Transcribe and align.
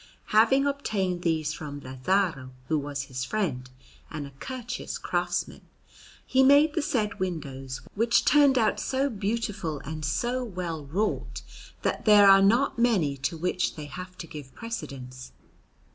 Having 0.33 0.65
obtained 0.65 1.21
these 1.21 1.53
from 1.53 1.79
Lazzaro, 1.81 2.49
who 2.69 2.79
was 2.79 3.03
his 3.03 3.23
friend 3.23 3.69
and 4.09 4.25
a 4.25 4.31
courteous 4.39 4.97
craftsman, 4.97 5.61
he 6.25 6.41
made 6.41 6.73
the 6.73 6.81
said 6.81 7.19
windows, 7.19 7.81
which 7.93 8.25
turned 8.25 8.57
out 8.57 8.79
so 8.79 9.11
beautiful 9.11 9.77
and 9.81 10.03
so 10.03 10.43
well 10.43 10.83
wrought 10.87 11.43
that 11.83 12.05
there 12.05 12.27
are 12.27 12.41
not 12.41 12.79
many 12.79 13.15
to 13.17 13.37
which 13.37 13.75
they 13.75 13.85
have 13.85 14.17
to 14.17 14.25
give 14.25 14.55
precedence. 14.55 15.33